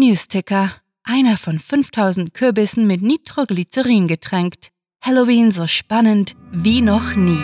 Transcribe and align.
Newsticker. 0.00 0.72
Einer 1.04 1.36
von 1.36 1.58
5000 1.58 2.32
Kürbissen 2.32 2.86
mit 2.86 3.02
Nitroglycerin 3.02 4.08
getränkt. 4.08 4.70
Halloween 5.02 5.50
so 5.50 5.66
spannend 5.66 6.34
wie 6.52 6.80
noch 6.80 7.14
nie. 7.16 7.36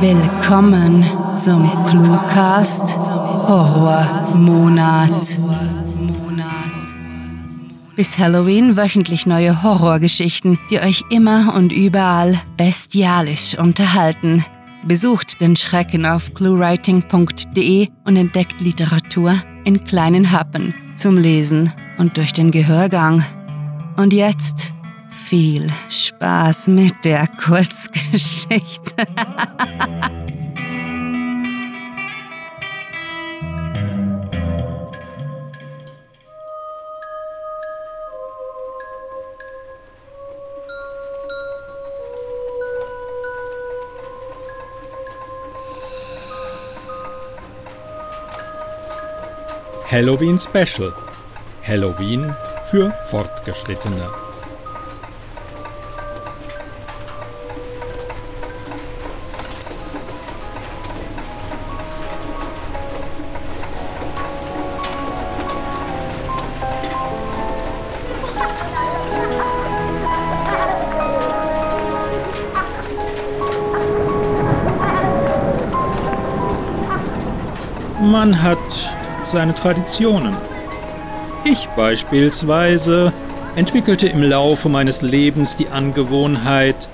Willkommen 0.00 1.04
zum 1.36 1.68
Cluecast 1.86 2.96
Horrormonat. 3.48 5.10
Bis 7.96 8.16
Halloween 8.16 8.76
wöchentlich 8.76 9.26
neue 9.26 9.64
Horrorgeschichten, 9.64 10.56
die 10.70 10.78
euch 10.78 11.02
immer 11.10 11.52
und 11.56 11.72
überall 11.72 12.40
bestialisch 12.56 13.58
unterhalten. 13.58 14.44
Besucht 14.84 15.40
den 15.40 15.56
Schrecken 15.56 16.06
auf 16.06 16.32
cluewriting.de 16.32 17.88
und 18.04 18.16
entdeckt 18.16 18.60
Literatur 18.60 19.42
in 19.64 19.84
kleinen 19.84 20.30
Happen 20.30 20.74
zum 20.96 21.16
Lesen 21.16 21.72
und 21.98 22.16
durch 22.16 22.32
den 22.32 22.50
Gehörgang. 22.50 23.24
Und 23.96 24.12
jetzt 24.12 24.72
viel 25.08 25.68
Spaß 25.88 26.68
mit 26.68 27.04
der 27.04 27.26
Kurzgeschichte. 27.26 29.06
Halloween 49.92 50.38
Special. 50.38 50.90
Halloween 51.62 52.34
für 52.70 52.90
Fortgeschrittene. 53.10 54.08
Man 78.00 78.42
hat 78.42 78.58
seine 79.32 79.54
Traditionen. 79.54 80.36
Ich 81.44 81.66
beispielsweise 81.70 83.12
entwickelte 83.56 84.06
im 84.06 84.22
Laufe 84.22 84.68
meines 84.68 85.02
Lebens 85.02 85.56
die 85.56 85.68
Angewohnheit, 85.68 86.88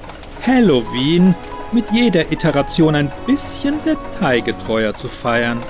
Halloween 0.47 1.34
mit 1.72 1.91
jeder 1.91 2.33
Iteration 2.33 2.95
ein 2.95 3.12
bisschen 3.27 3.83
detailgetreuer 3.84 4.95
zu 4.95 5.08
feiern. 5.08 5.62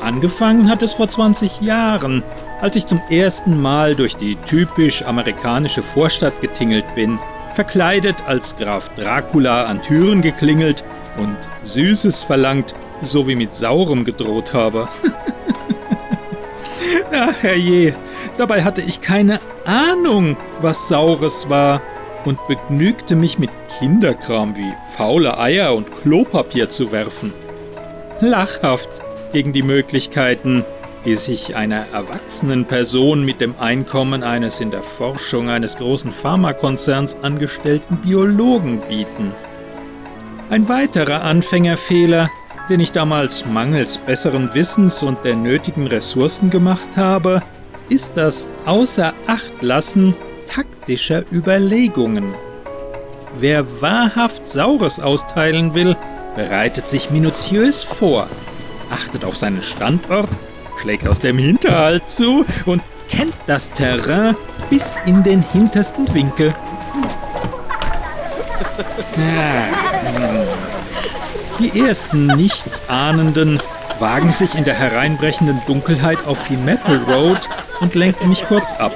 Angefangen 0.00 0.68
hat 0.68 0.82
es 0.82 0.94
vor 0.94 1.08
20 1.08 1.60
Jahren, 1.60 2.22
als 2.60 2.76
ich 2.76 2.86
zum 2.86 3.00
ersten 3.10 3.60
Mal 3.60 3.96
durch 3.96 4.16
die 4.16 4.36
typisch 4.36 5.02
amerikanische 5.02 5.82
Vorstadt 5.82 6.40
getingelt 6.40 6.94
bin, 6.94 7.18
verkleidet 7.54 8.16
als 8.26 8.56
Graf 8.56 8.90
Dracula 8.90 9.64
an 9.64 9.82
Türen 9.82 10.22
geklingelt 10.22 10.84
und 11.18 11.36
Süßes 11.62 12.24
verlangt 12.24 12.74
sowie 13.02 13.36
mit 13.36 13.52
Saurem 13.52 14.04
gedroht 14.04 14.54
habe. 14.54 14.88
Ach 17.12 17.42
herrje, 17.42 17.94
dabei 18.36 18.62
hatte 18.62 18.82
ich 18.82 19.00
keine 19.00 19.40
Ahnung, 19.64 20.36
was 20.60 20.88
Saures 20.88 21.48
war 21.48 21.82
und 22.24 22.38
begnügte 22.46 23.16
mich 23.16 23.38
mit 23.38 23.50
Kinderkram 23.78 24.56
wie 24.56 24.72
faule 24.96 25.38
Eier 25.38 25.74
und 25.74 25.92
Klopapier 25.92 26.68
zu 26.68 26.92
werfen. 26.92 27.32
Lachhaft 28.20 29.02
gegen 29.32 29.52
die 29.52 29.62
Möglichkeiten, 29.62 30.64
die 31.04 31.14
sich 31.14 31.56
einer 31.56 31.86
erwachsenen 31.92 32.66
Person 32.66 33.24
mit 33.24 33.40
dem 33.40 33.54
Einkommen 33.58 34.22
eines 34.22 34.60
in 34.60 34.70
der 34.70 34.82
Forschung 34.82 35.50
eines 35.50 35.76
großen 35.76 36.12
Pharmakonzerns 36.12 37.16
angestellten 37.22 37.96
Biologen 37.96 38.80
bieten. 38.88 39.34
Ein 40.50 40.68
weiterer 40.68 41.22
Anfängerfehler 41.22 42.30
den 42.68 42.80
ich 42.80 42.92
damals 42.92 43.46
mangels 43.46 43.98
besseren 43.98 44.54
Wissens 44.54 45.02
und 45.02 45.24
der 45.24 45.36
nötigen 45.36 45.86
Ressourcen 45.86 46.50
gemacht 46.50 46.96
habe, 46.96 47.42
ist 47.88 48.16
das 48.16 48.48
Außerachtlassen 48.64 50.14
taktischer 50.46 51.24
Überlegungen. 51.32 52.34
Wer 53.38 53.80
wahrhaft 53.80 54.46
Saures 54.46 55.00
austeilen 55.00 55.74
will, 55.74 55.96
bereitet 56.34 56.86
sich 56.86 57.10
minutiös 57.10 57.82
vor, 57.82 58.28
achtet 58.90 59.24
auf 59.24 59.36
seinen 59.36 59.62
Standort, 59.62 60.28
schlägt 60.80 61.08
aus 61.08 61.20
dem 61.20 61.38
Hinterhalt 61.38 62.08
zu 62.08 62.44
und 62.66 62.82
kennt 63.08 63.34
das 63.46 63.72
Terrain 63.72 64.36
bis 64.70 64.98
in 65.06 65.22
den 65.22 65.42
hintersten 65.42 66.12
Winkel. 66.14 66.54
Ah, 69.18 69.66
hm. 70.16 70.71
Die 71.62 71.78
ersten 71.78 72.26
Nichtsahnenden 72.26 73.62
wagen 74.00 74.32
sich 74.32 74.56
in 74.56 74.64
der 74.64 74.74
hereinbrechenden 74.74 75.62
Dunkelheit 75.68 76.26
auf 76.26 76.44
die 76.48 76.56
Maple 76.56 77.00
Road 77.06 77.38
und 77.80 77.94
lenken 77.94 78.30
mich 78.30 78.44
kurz 78.44 78.72
ab. 78.72 78.92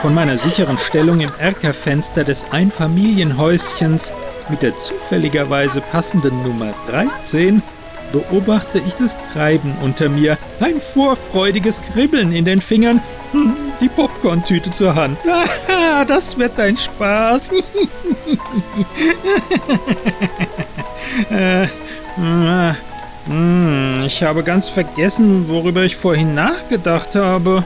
Von 0.00 0.12
meiner 0.12 0.36
sicheren 0.36 0.76
Stellung 0.76 1.20
im 1.20 1.30
Erkerfenster 1.38 2.24
des 2.24 2.46
Einfamilienhäuschens 2.50 4.12
mit 4.48 4.62
der 4.62 4.76
zufälligerweise 4.76 5.80
passenden 5.80 6.42
Nummer 6.42 6.74
13 6.90 7.62
beobachte 8.10 8.80
ich 8.84 8.94
das 8.96 9.20
Treiben 9.32 9.76
unter 9.82 10.08
mir, 10.08 10.38
ein 10.58 10.80
vorfreudiges 10.80 11.80
Kribbeln 11.80 12.32
in 12.32 12.44
den 12.44 12.60
Fingern, 12.60 13.00
hm, 13.30 13.54
die 13.80 13.88
Popcorn-Tüte 13.88 14.72
zur 14.72 14.96
Hand. 14.96 15.18
das 16.08 16.36
wird 16.36 16.58
ein 16.58 16.76
Spaß. 16.76 17.52
Äh, 21.30 21.64
äh, 21.64 22.74
hm, 23.26 24.02
ich 24.04 24.22
habe 24.22 24.42
ganz 24.42 24.68
vergessen, 24.68 25.48
worüber 25.48 25.84
ich 25.84 25.96
vorhin 25.96 26.34
nachgedacht 26.34 27.14
habe. 27.14 27.64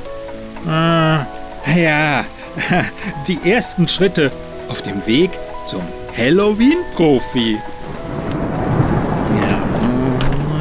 Äh, 0.67 1.81
ja, 1.83 2.25
die 3.29 3.39
ersten 3.51 3.89
Schritte 3.89 4.31
auf 4.69 4.83
dem 4.83 5.07
Weg 5.07 5.31
zum 5.65 5.83
Halloween-Profi. 6.17 7.59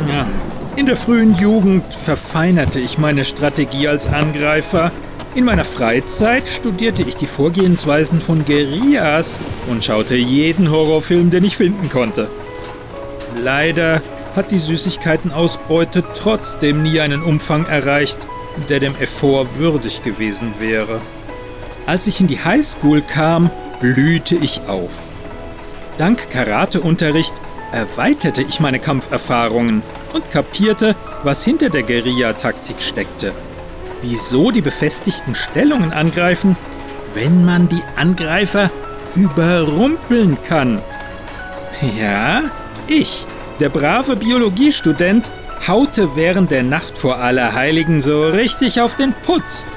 Ja, 0.07 0.25
In 0.75 0.85
der 0.85 0.95
frühen 0.95 1.35
Jugend 1.35 1.93
verfeinerte 1.93 2.79
ich 2.79 2.97
meine 2.97 3.23
Strategie 3.23 3.87
als 3.87 4.07
Angreifer. 4.07 4.91
In 5.33 5.43
meiner 5.43 5.65
Freizeit 5.65 6.47
studierte 6.47 7.03
ich 7.03 7.17
die 7.17 7.27
Vorgehensweisen 7.27 8.21
von 8.21 8.45
Guerillas 8.45 9.41
und 9.67 9.83
schaute 9.83 10.15
jeden 10.15 10.71
Horrorfilm, 10.71 11.29
den 11.29 11.43
ich 11.43 11.57
finden 11.57 11.89
konnte. 11.89 12.29
Leider 13.37 14.01
hat 14.35 14.51
die 14.51 14.59
Süßigkeitenausbeute 14.59 16.03
trotzdem 16.15 16.81
nie 16.81 16.99
einen 16.99 17.21
Umfang 17.21 17.65
erreicht, 17.65 18.27
der 18.69 18.79
dem 18.79 18.95
Effort 18.95 19.57
würdig 19.57 20.01
gewesen 20.01 20.53
wäre. 20.59 21.01
Als 21.85 22.07
ich 22.07 22.19
in 22.19 22.27
die 22.27 22.43
Highschool 22.43 23.01
kam, 23.01 23.51
blühte 23.79 24.35
ich 24.35 24.61
auf. 24.67 25.09
Dank 25.97 26.29
Karateunterricht 26.29 27.35
erweiterte 27.71 28.41
ich 28.41 28.59
meine 28.59 28.79
Kampferfahrungen 28.79 29.83
und 30.13 30.31
kapierte, 30.31 30.95
was 31.23 31.43
hinter 31.43 31.69
der 31.69 31.83
Guerilla-Taktik 31.83 32.81
steckte. 32.81 33.33
Wieso 34.01 34.51
die 34.51 34.61
befestigten 34.61 35.35
Stellungen 35.35 35.91
angreifen, 35.91 36.57
wenn 37.13 37.45
man 37.45 37.69
die 37.69 37.81
Angreifer 37.95 38.69
überrumpeln 39.15 40.37
kann. 40.43 40.81
Ja, 41.99 42.43
ich, 42.87 43.25
der 43.59 43.69
brave 43.69 44.15
Biologiestudent, 44.15 45.31
haute 45.67 46.15
während 46.15 46.51
der 46.51 46.63
Nacht 46.63 46.97
vor 46.97 47.17
Allerheiligen 47.17 48.01
so 48.01 48.27
richtig 48.27 48.81
auf 48.81 48.95
den 48.95 49.13
Putz. 49.23 49.67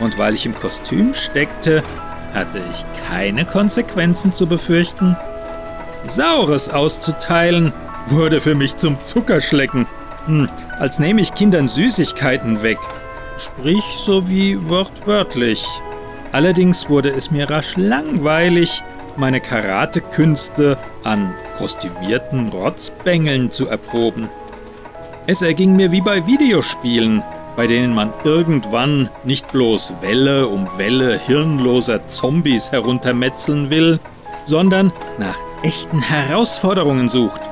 Und 0.00 0.18
weil 0.18 0.34
ich 0.34 0.46
im 0.46 0.54
Kostüm 0.54 1.14
steckte, 1.14 1.82
hatte 2.32 2.62
ich 2.70 2.84
keine 3.08 3.44
Konsequenzen 3.44 4.32
zu 4.32 4.46
befürchten. 4.46 5.16
Saures 6.06 6.68
auszuteilen 6.68 7.72
wurde 8.06 8.40
für 8.40 8.54
mich 8.54 8.76
zum 8.76 9.00
Zuckerschlecken, 9.00 9.86
hm, 10.26 10.48
als 10.78 10.98
nehme 10.98 11.20
ich 11.20 11.34
Kindern 11.34 11.68
Süßigkeiten 11.68 12.62
weg. 12.62 12.78
Sprich 13.36 13.84
so 14.04 14.28
wie 14.28 14.68
wortwörtlich. 14.68 15.64
Allerdings 16.32 16.88
wurde 16.88 17.10
es 17.10 17.30
mir 17.30 17.48
rasch 17.48 17.76
langweilig, 17.76 18.82
meine 19.18 19.40
Karatekünste 19.40 20.78
an 21.02 21.34
kostümierten 21.56 22.48
Rotzbengeln 22.48 23.50
zu 23.50 23.68
erproben. 23.68 24.28
Es 25.26 25.42
erging 25.42 25.76
mir 25.76 25.92
wie 25.92 26.00
bei 26.00 26.26
Videospielen. 26.26 27.22
bei 27.56 27.66
denen 27.66 27.94
man 27.94 28.12
irgendwann 28.24 29.08
nicht 29.22 29.52
bloß 29.52 29.94
Welle 30.00 30.48
um 30.48 30.66
Welle 30.76 31.18
hirnloser 31.18 32.08
Zombies 32.08 32.72
heruntermetzeln 32.72 33.70
will, 33.70 34.00
sondern 34.44 34.92
nach 35.18 35.36
echten 35.62 36.00
Herausforderungen 36.00 37.08
sucht. 37.08 37.42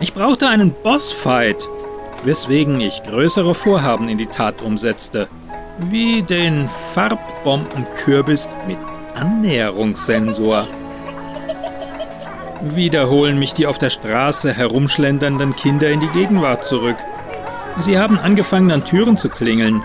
Ich 0.00 0.14
brauchte 0.14 0.48
einen 0.48 0.72
Bossfight, 0.82 1.68
weswegen 2.24 2.80
ich 2.80 3.02
größere 3.02 3.54
Vorhaben 3.54 4.08
in 4.08 4.18
die 4.18 4.26
Tat 4.26 4.62
umsetzte, 4.62 5.28
wie 5.78 6.22
den 6.22 6.68
Farbbombenkürbis 6.68 8.48
mit 8.66 8.78
Annäherungssensor. 9.18 10.66
Wieder 12.62 13.08
holen 13.08 13.38
mich 13.38 13.54
die 13.54 13.66
auf 13.66 13.78
der 13.78 13.90
Straße 13.90 14.52
herumschlendernden 14.52 15.54
Kinder 15.54 15.90
in 15.90 16.00
die 16.00 16.08
Gegenwart 16.08 16.64
zurück. 16.64 16.96
Sie 17.78 17.98
haben 17.98 18.18
angefangen 18.18 18.70
an 18.70 18.84
Türen 18.84 19.16
zu 19.16 19.28
klingeln. 19.28 19.82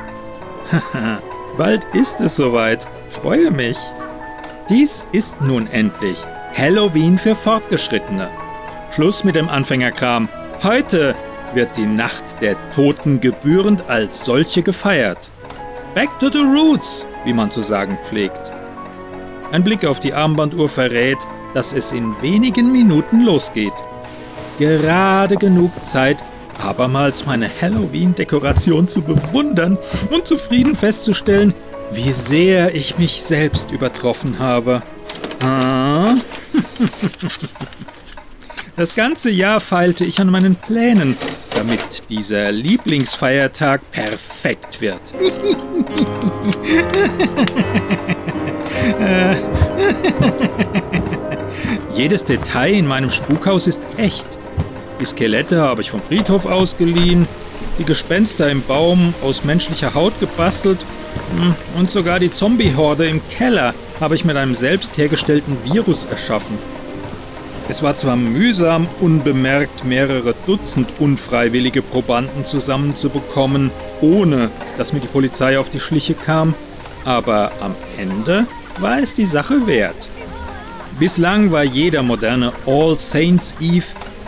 Haha, 0.71 1.19
bald 1.57 1.83
ist 1.93 2.21
es 2.21 2.35
soweit. 2.35 2.87
Freue 3.09 3.51
mich. 3.51 3.77
Dies 4.69 5.05
ist 5.11 5.41
nun 5.41 5.67
endlich 5.67 6.19
Halloween 6.55 7.17
für 7.17 7.35
Fortgeschrittene. 7.35 8.29
Schluss 8.91 9.23
mit 9.23 9.35
dem 9.35 9.49
Anfängerkram. 9.49 10.29
Heute 10.63 11.15
wird 11.53 11.77
die 11.77 11.85
Nacht 11.85 12.41
der 12.41 12.55
Toten 12.71 13.19
gebührend 13.19 13.89
als 13.89 14.25
solche 14.25 14.63
gefeiert. 14.63 15.31
Back 15.93 16.17
to 16.19 16.29
the 16.29 16.39
roots, 16.39 17.07
wie 17.25 17.33
man 17.33 17.51
zu 17.51 17.61
sagen 17.61 17.97
pflegt. 18.03 18.52
Ein 19.53 19.63
Blick 19.63 19.85
auf 19.85 19.99
die 19.99 20.15
Armbanduhr 20.15 20.67
verrät, 20.67 21.19
dass 21.53 21.73
es 21.73 21.91
in 21.91 22.19
wenigen 22.23 22.71
Minuten 22.71 23.21
losgeht. 23.21 23.73
Gerade 24.57 25.35
genug 25.35 25.83
Zeit, 25.83 26.17
abermals 26.57 27.27
meine 27.27 27.47
Halloween-Dekoration 27.61 28.87
zu 28.87 29.03
bewundern 29.03 29.77
und 30.09 30.25
zufrieden 30.25 30.75
festzustellen, 30.75 31.53
wie 31.91 32.11
sehr 32.11 32.73
ich 32.73 32.97
mich 32.97 33.21
selbst 33.21 33.69
übertroffen 33.69 34.39
habe. 34.39 34.81
Ah. 35.43 36.15
Das 38.75 38.95
ganze 38.95 39.29
Jahr 39.29 39.59
feilte 39.59 40.03
ich 40.03 40.19
an 40.19 40.31
meinen 40.31 40.55
Plänen, 40.55 41.15
damit 41.53 42.09
dieser 42.09 42.51
Lieblingsfeiertag 42.51 43.81
perfekt 43.91 44.81
wird. 44.81 45.13
Jedes 51.93 52.25
Detail 52.25 52.73
in 52.73 52.87
meinem 52.87 53.09
Spukhaus 53.09 53.67
ist 53.67 53.81
echt. 53.97 54.27
Die 54.99 55.05
Skelette 55.05 55.61
habe 55.61 55.81
ich 55.81 55.91
vom 55.91 56.03
Friedhof 56.03 56.45
ausgeliehen, 56.45 57.27
die 57.79 57.85
Gespenster 57.85 58.49
im 58.49 58.61
Baum 58.63 59.13
aus 59.23 59.43
menschlicher 59.43 59.93
Haut 59.93 60.19
gebastelt 60.19 60.85
hm, 61.35 61.55
und 61.79 61.91
sogar 61.91 62.19
die 62.19 62.31
Zombie-Horde 62.31 63.05
im 63.05 63.21
Keller 63.29 63.73
habe 63.99 64.15
ich 64.15 64.25
mit 64.25 64.37
einem 64.37 64.53
selbst 64.53 64.97
hergestellten 64.97 65.57
Virus 65.63 66.05
erschaffen. 66.05 66.57
Es 67.69 67.81
war 67.81 67.95
zwar 67.95 68.17
mühsam, 68.17 68.87
unbemerkt 68.99 69.85
mehrere 69.85 70.35
Dutzend 70.45 70.89
unfreiwillige 70.99 71.81
Probanden 71.81 72.43
zusammenzubekommen, 72.43 73.71
ohne 74.01 74.51
dass 74.77 74.91
mir 74.91 74.99
die 74.99 75.07
Polizei 75.07 75.57
auf 75.57 75.69
die 75.69 75.79
Schliche 75.79 76.13
kam, 76.13 76.53
aber 77.05 77.53
am 77.61 77.73
Ende 77.97 78.45
war 78.79 78.99
es 78.99 79.13
die 79.13 79.25
Sache 79.25 79.67
wert. 79.67 80.09
Bislang 80.99 81.51
war 81.51 81.63
jeder 81.63 82.03
moderne 82.03 82.51
All 82.65 82.97
Saints 82.97 83.55
Eve 83.59 83.85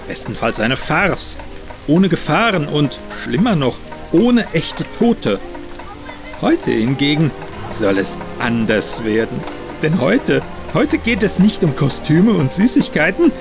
bestenfalls 0.08 0.60
eine 0.60 0.76
Farce, 0.76 1.38
ohne 1.88 2.10
Gefahren 2.10 2.68
und, 2.68 3.00
schlimmer 3.24 3.56
noch, 3.56 3.80
ohne 4.12 4.46
echte 4.54 4.84
Tote. 4.98 5.40
Heute 6.42 6.72
hingegen 6.72 7.32
soll 7.70 7.98
es 7.98 8.18
anders 8.40 9.04
werden. 9.04 9.40
Denn 9.82 10.00
heute 10.00 10.42
Heute 10.76 10.98
geht 10.98 11.24
es 11.24 11.40
nicht 11.40 11.64
um 11.64 11.74
Kostüme 11.74 12.34
und 12.34 12.52
Süßigkeiten, 12.52 13.32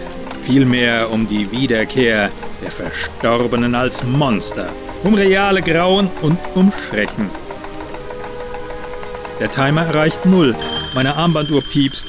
vielmehr 0.40 1.10
um 1.10 1.26
die 1.26 1.50
Wiederkehr 1.50 2.30
der 2.62 2.70
Verstorbenen 2.70 3.74
als 3.74 4.04
Monster, 4.04 4.68
um 5.02 5.14
reale 5.14 5.60
Grauen 5.60 6.08
und 6.22 6.38
um 6.54 6.70
Schrecken. 6.70 7.28
Der 9.40 9.50
Timer 9.50 9.84
erreicht 9.84 10.24
null, 10.26 10.54
meine 10.94 11.16
Armbanduhr 11.16 11.62
piepst, 11.62 12.06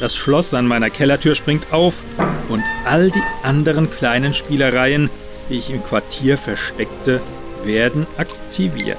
das 0.00 0.14
Schloss 0.14 0.54
an 0.54 0.66
meiner 0.66 0.90
Kellertür 0.90 1.34
springt 1.34 1.72
auf 1.72 2.04
und 2.48 2.62
all 2.84 3.10
die 3.10 3.22
anderen 3.42 3.90
kleinen 3.90 4.34
Spielereien, 4.34 5.10
die 5.48 5.54
ich 5.56 5.70
im 5.70 5.82
Quartier 5.82 6.36
versteckte, 6.36 7.20
werden 7.64 8.06
aktiviert. 8.18 8.98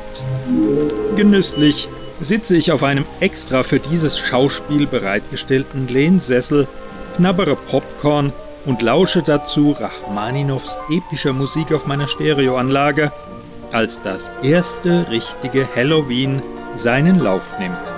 Genüsslich 1.16 1.88
sitze 2.20 2.58
ich 2.58 2.72
auf 2.72 2.84
einem 2.84 3.06
extra 3.20 3.64
für 3.64 3.80
dieses 3.80 4.18
Schauspiel 4.18 4.88
bereitgestellten 4.88 5.88
Lehnsessel, 5.88 6.68
knabbere 7.16 7.56
Popcorn 7.56 8.34
und 8.66 8.82
lausche 8.82 9.22
dazu 9.22 9.76
Rachmaninows 9.80 10.78
epischer 10.90 11.34
Musik 11.34 11.72
auf 11.72 11.86
meiner 11.86 12.08
Stereoanlage, 12.08 13.12
als 13.72 14.02
das 14.02 14.32
erste 14.42 15.10
richtige 15.10 15.68
Halloween 15.76 16.42
seinen 16.76 17.20
Lauf 17.20 17.54
nimmt. 17.60 17.97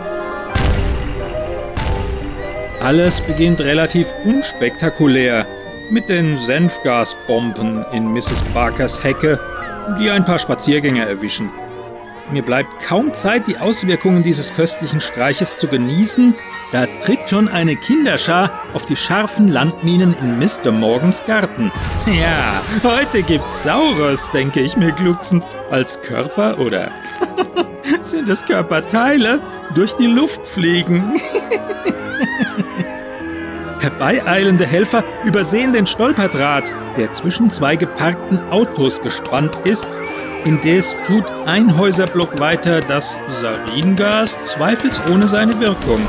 Alles 2.81 3.19
beginnt 3.19 3.59
relativ 3.59 4.13
unspektakulär 4.23 5.45
mit 5.89 6.07
den 6.07 6.37
Senfgasbomben 6.37 7.85
in 7.91 8.13
Mrs. 8.13 8.41
Barkers 8.53 9.03
Hecke, 9.03 9.37
die 9.99 10.09
ein 10.09 10.23
paar 10.23 10.39
Spaziergänger 10.39 11.05
erwischen. 11.05 11.51
Mir 12.31 12.41
bleibt 12.41 12.79
kaum 12.81 13.13
Zeit, 13.13 13.47
die 13.47 13.57
Auswirkungen 13.57 14.23
dieses 14.23 14.53
köstlichen 14.53 15.01
Streiches 15.01 15.57
zu 15.57 15.67
genießen. 15.67 16.35
Da 16.71 16.85
tritt 17.01 17.27
schon 17.27 17.49
eine 17.49 17.75
Kinderschar 17.75 18.51
auf 18.73 18.85
die 18.85 18.95
scharfen 18.95 19.49
Landminen 19.49 20.15
in 20.21 20.37
Mr. 20.37 20.71
Morgans 20.71 21.25
Garten. 21.25 21.71
Ja, 22.05 22.61
heute 22.83 23.21
gibt's 23.21 23.63
Saurus, 23.63 24.31
denke 24.31 24.61
ich 24.61 24.75
mir 24.77 24.91
glucksend, 24.93 25.45
als 25.69 26.01
Körper 26.01 26.57
oder 26.57 26.91
sind 28.01 28.29
es 28.29 28.45
Körperteile 28.45 29.41
durch 29.75 29.93
die 29.93 30.07
Luft 30.07 30.47
fliegen. 30.47 31.13
Herbeieilende 33.79 34.65
Helfer 34.65 35.03
übersehen 35.23 35.73
den 35.73 35.85
Stolperdraht, 35.85 36.73
der 36.97 37.11
zwischen 37.11 37.49
zwei 37.49 37.75
geparkten 37.75 38.39
Autos 38.49 39.01
gespannt 39.01 39.57
ist 39.63 39.87
Indes 40.45 40.95
tut 41.05 41.29
ein 41.47 41.77
Häuserblock 41.77 42.39
weiter 42.39 42.79
das 42.79 43.19
Saringas 43.27 44.41
zweifelsohne 44.43 45.27
seine 45.27 45.59
Wirkung. 45.59 45.99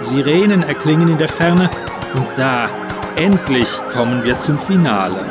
Sirenen 0.00 0.62
erklingen 0.62 1.08
in 1.08 1.18
der 1.18 1.28
Ferne 1.28 1.70
und 2.14 2.26
da, 2.36 2.70
endlich 3.16 3.68
kommen 3.92 4.24
wir 4.24 4.38
zum 4.38 4.58
Finale. 4.58 5.30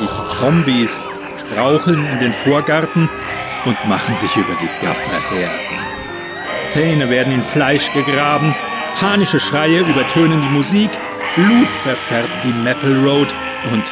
Die 0.00 0.34
Zombies 0.34 1.06
straucheln 1.36 2.02
in 2.12 2.18
den 2.18 2.32
Vorgarten 2.32 3.10
und 3.66 3.76
machen 3.88 4.16
sich 4.16 4.34
über 4.36 4.54
die 4.54 4.84
Gaffer 4.84 5.20
her. 5.30 5.50
Zähne 6.70 7.10
werden 7.10 7.32
in 7.32 7.42
Fleisch 7.42 7.92
gegraben 7.92 8.54
Panische 8.98 9.38
Schreie 9.38 9.80
übertönen 9.80 10.40
die 10.40 10.48
Musik, 10.48 10.90
Blut 11.34 11.68
verfärbt 11.68 12.44
die 12.44 12.52
Maple 12.52 12.96
Road 13.04 13.34
und 13.70 13.84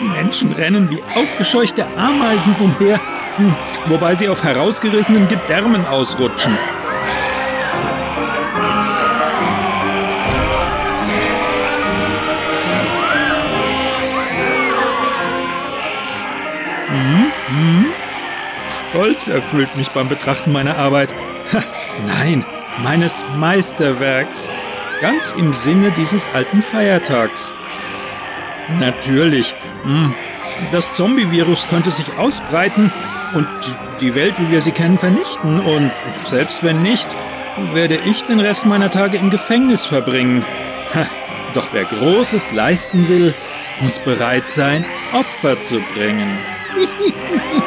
Menschen 0.16 0.50
rennen 0.50 0.90
wie 0.90 1.00
aufgescheuchte 1.14 1.86
Ameisen 1.96 2.56
umher, 2.58 3.00
hm, 3.36 3.54
wobei 3.86 4.16
sie 4.16 4.28
auf 4.28 4.42
herausgerissenen 4.42 5.28
Gedärmen 5.28 5.86
ausrutschen. 5.86 6.58
Hm, 16.88 17.32
hm. 17.46 17.85
Stolz 18.96 19.28
erfüllt 19.28 19.76
mich 19.76 19.90
beim 19.90 20.08
Betrachten 20.08 20.52
meiner 20.52 20.78
Arbeit. 20.78 21.14
Nein, 22.06 22.46
meines 22.82 23.26
Meisterwerks, 23.36 24.48
ganz 25.02 25.34
im 25.34 25.52
Sinne 25.52 25.90
dieses 25.90 26.30
alten 26.32 26.62
Feiertags. 26.62 27.52
Natürlich, 28.80 29.54
hm, 29.82 30.14
das 30.72 30.94
Zombie-Virus 30.94 31.68
könnte 31.68 31.90
sich 31.90 32.16
ausbreiten 32.16 32.90
und 33.34 33.46
die 34.00 34.14
Welt, 34.14 34.40
wie 34.40 34.50
wir 34.50 34.62
sie 34.62 34.72
kennen, 34.72 34.96
vernichten. 34.96 35.60
Und 35.60 35.92
selbst 36.24 36.64
wenn 36.64 36.80
nicht, 36.80 37.08
werde 37.74 37.98
ich 38.06 38.24
den 38.24 38.40
Rest 38.40 38.64
meiner 38.64 38.90
Tage 38.90 39.18
im 39.18 39.28
Gefängnis 39.28 39.84
verbringen. 39.84 40.42
doch 41.52 41.68
wer 41.72 41.84
Großes 41.84 42.52
leisten 42.52 43.08
will, 43.08 43.34
muss 43.82 43.98
bereit 43.98 44.48
sein, 44.48 44.86
Opfer 45.12 45.60
zu 45.60 45.80
bringen. 45.94 46.38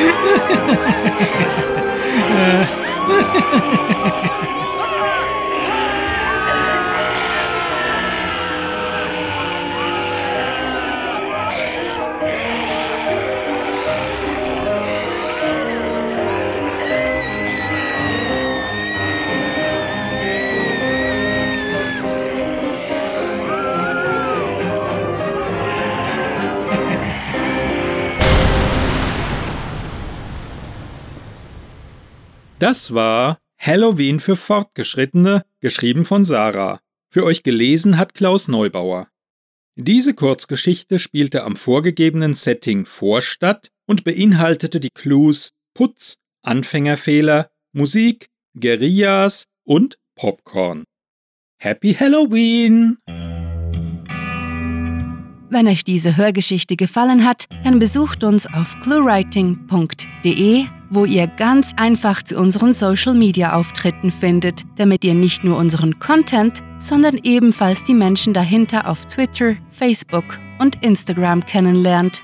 uh. 2.30 2.79
Das 32.70 32.94
war 32.94 33.38
Halloween 33.58 34.20
für 34.20 34.36
Fortgeschrittene, 34.36 35.42
geschrieben 35.58 36.04
von 36.04 36.24
Sarah. 36.24 36.78
Für 37.12 37.24
euch 37.24 37.42
gelesen 37.42 37.98
hat 37.98 38.14
Klaus 38.14 38.46
Neubauer. 38.46 39.08
Diese 39.74 40.14
Kurzgeschichte 40.14 41.00
spielte 41.00 41.42
am 41.42 41.56
vorgegebenen 41.56 42.32
Setting 42.32 42.84
Vorstadt 42.84 43.72
und 43.88 44.04
beinhaltete 44.04 44.78
die 44.78 44.90
Clues 44.94 45.50
Putz, 45.74 46.18
Anfängerfehler, 46.42 47.48
Musik, 47.72 48.28
Guerillas 48.54 49.46
und 49.64 49.98
Popcorn. 50.14 50.84
Happy 51.60 51.94
Halloween! 51.94 52.98
Wenn 55.50 55.66
euch 55.66 55.82
diese 55.82 56.16
Hörgeschichte 56.16 56.76
gefallen 56.76 57.24
hat, 57.24 57.46
dann 57.64 57.80
besucht 57.80 58.22
uns 58.22 58.46
auf 58.46 58.76
cluewriting.de, 58.84 60.66
wo 60.90 61.04
ihr 61.04 61.26
ganz 61.28 61.72
einfach 61.76 62.22
zu 62.22 62.38
unseren 62.38 62.74
Social 62.74 63.14
Media 63.14 63.54
Auftritten 63.54 64.10
findet, 64.10 64.64
damit 64.76 65.04
ihr 65.04 65.14
nicht 65.14 65.44
nur 65.44 65.56
unseren 65.56 65.98
Content, 65.98 66.62
sondern 66.78 67.18
ebenfalls 67.22 67.84
die 67.84 67.94
Menschen 67.94 68.34
dahinter 68.34 68.88
auf 68.88 69.06
Twitter, 69.06 69.54
Facebook 69.70 70.24
und 70.58 70.82
Instagram 70.82 71.44
kennenlernt. 71.46 72.22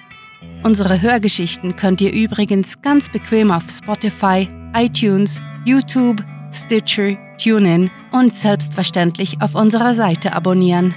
Unsere 0.63 1.01
Hörgeschichten 1.01 1.77
könnt 1.77 2.01
ihr 2.01 2.13
übrigens 2.13 2.83
ganz 2.83 3.09
bequem 3.09 3.53
auf 3.53 3.65
Spotify, 3.71 4.49
iTunes, 4.75 5.41
YouTube, 5.65 6.23
Stitcher, 6.53 7.17
TuneIn 7.39 7.91
und 8.13 8.35
selbstverständlich 8.35 9.41
auf 9.41 9.55
unserer 9.55 9.95
Seite 9.95 10.33
abonnieren. 10.33 10.95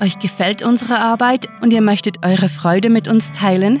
Euch 0.00 0.18
gefällt 0.18 0.62
unsere 0.62 0.98
Arbeit 0.98 1.48
und 1.60 1.72
ihr 1.72 1.80
möchtet 1.80 2.24
eure 2.24 2.48
Freude 2.48 2.90
mit 2.90 3.08
uns 3.08 3.32
teilen? 3.32 3.80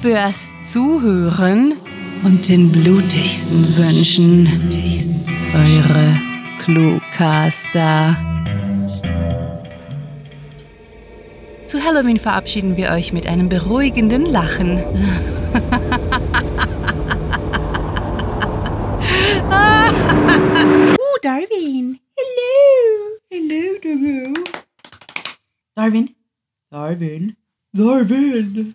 fürs 0.00 0.52
Zuhören 0.62 1.74
und 2.24 2.48
den 2.48 2.70
blutigsten 2.70 3.76
Wünschen. 3.76 4.48
Eure 5.54 6.18
Cluecaster. 6.62 8.16
Zu 11.64 11.82
Halloween 11.82 12.18
verabschieden 12.18 12.76
wir 12.76 12.90
euch 12.90 13.12
mit 13.12 13.26
einem 13.26 13.48
beruhigenden 13.48 14.24
Lachen. 14.26 14.82
oh, 19.50 21.16
Darwin. 21.22 21.98
Hello. 22.16 23.18
Hello, 23.30 23.78
Darwin. 23.82 24.34
Darwin. 25.74 26.14
Darwin. 26.70 27.36
Darwin. 27.72 28.74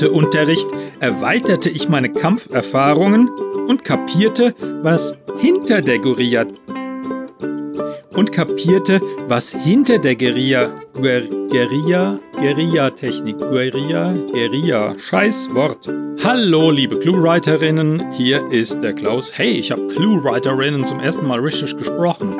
Karateunterricht 0.00 0.70
erweiterte 1.00 1.68
ich 1.68 1.90
meine 1.90 2.10
Kampferfahrungen 2.10 3.28
und 3.68 3.84
kapierte, 3.84 4.54
was 4.82 5.14
hinter 5.38 5.82
der 5.82 5.98
Guerilla 5.98 6.46
und 8.16 8.32
kapierte, 8.32 9.02
was 9.28 9.52
hinter 9.52 9.98
der 9.98 10.16
Guerilla 10.16 10.70
Guer, 10.94 11.20
Guerilla 11.50 12.18
Guerilla 12.32 12.90
Guerilla 14.32 14.98
Scheiß 14.98 15.54
Wort. 15.54 15.86
Hallo 16.24 16.70
liebe 16.70 16.98
Cluewriterinnen, 16.98 18.10
hier 18.12 18.50
ist 18.50 18.82
der 18.82 18.94
Klaus. 18.94 19.36
Hey, 19.36 19.50
ich 19.50 19.70
habe 19.70 19.86
Cluewriterinnen 19.88 20.86
zum 20.86 21.00
ersten 21.00 21.26
Mal 21.26 21.40
richtig 21.40 21.76
gesprochen. 21.76 22.38